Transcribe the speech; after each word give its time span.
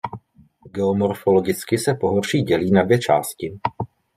Geomorfologicky 0.73 1.77
se 1.77 1.93
pohoří 1.93 2.41
dělí 2.41 2.71
na 2.71 2.83
dvě 2.83 2.99
části. 2.99 3.59